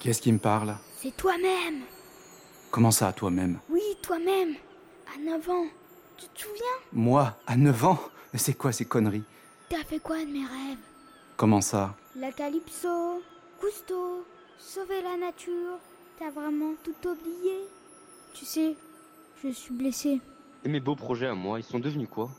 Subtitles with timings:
[0.00, 0.76] Qu'est-ce qui me parle?
[0.96, 1.82] C'est toi-même.
[2.70, 3.58] Comment ça, toi-même?
[3.70, 4.54] Oui, toi-même.
[5.14, 5.66] À 9 ans.
[6.16, 6.64] Tu te souviens?
[6.92, 7.98] Moi, à 9 ans?
[8.32, 9.22] Mais c'est quoi ces conneries?
[9.68, 10.78] T'as fait quoi de mes rêves?
[11.36, 11.94] Comment ça?
[12.16, 13.22] La Calypso,
[13.60, 14.24] Cousteau,
[14.58, 15.78] sauver la nature.
[16.18, 17.68] T'as vraiment tout oublié?
[18.34, 18.74] Tu sais,
[19.44, 20.20] je suis blessée.
[20.64, 22.30] Et mes beaux projets à moi, ils sont devenus quoi?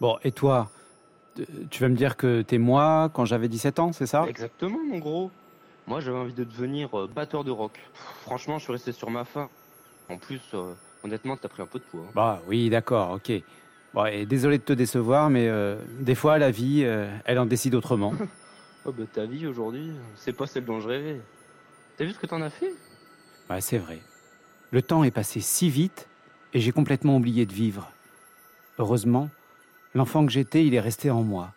[0.00, 0.70] Bon, et toi?
[1.38, 4.24] Euh, Tu vas me dire que t'es moi quand j'avais 17 ans, c'est ça?
[4.26, 5.30] Exactement, mon gros.
[5.90, 7.80] Moi, j'avais envie de devenir euh, batteur de rock.
[8.22, 9.48] Franchement, je suis resté sur ma faim.
[10.08, 10.72] En plus, euh,
[11.02, 12.02] honnêtement, t'as pris un peu de poids.
[12.06, 12.12] hein.
[12.14, 13.32] Bah oui, d'accord, ok.
[13.92, 17.46] Bon, et désolé de te décevoir, mais euh, des fois, la vie, euh, elle en
[17.46, 18.14] décide autrement.
[18.86, 21.20] Oh, bah, ta vie aujourd'hui, c'est pas celle dont je rêvais.
[21.98, 22.72] T'as vu ce que t'en as fait?
[23.50, 23.98] Ouais, c'est vrai.
[24.70, 26.08] Le temps est passé si vite
[26.54, 27.92] et j'ai complètement oublié de vivre.
[28.78, 29.28] Heureusement,
[29.94, 31.52] l'enfant que j'étais, il est resté en moi.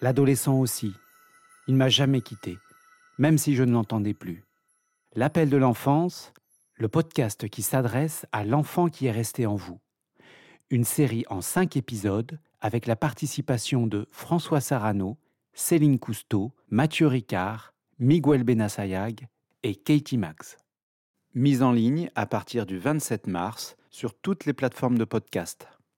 [0.00, 0.94] L'adolescent aussi.
[1.66, 2.58] Il m'a jamais quitté,
[3.18, 4.44] même si je ne l'entendais plus.
[5.14, 6.32] L'appel de l'enfance,
[6.74, 9.80] le podcast qui s'adresse à l'enfant qui est resté en vous.
[10.70, 15.16] Une série en cinq épisodes avec la participation de François Sarano,
[15.54, 19.28] Céline Cousteau, Mathieu Ricard, Miguel Benassayag
[19.62, 20.58] et Katie Max.
[21.34, 25.68] Mise en ligne à partir du 27 mars sur toutes les plateformes de podcast.